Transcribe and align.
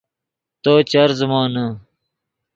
تو 0.63 0.71
چر 0.89 1.09
زیمونے 1.19 1.65